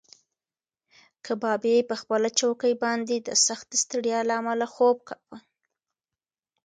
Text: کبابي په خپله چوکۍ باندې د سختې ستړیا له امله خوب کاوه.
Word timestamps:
کبابي 1.25 1.75
په 1.89 1.95
خپله 2.01 2.27
چوکۍ 2.39 2.73
باندې 2.83 3.15
د 3.19 3.29
سختې 3.45 3.75
ستړیا 3.83 4.19
له 4.29 4.33
امله 4.39 4.65
خوب 4.73 4.97
کاوه. 5.07 5.37